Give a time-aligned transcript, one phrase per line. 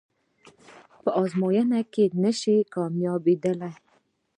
[1.23, 3.73] ازموینه کې نشئ کامیابدلی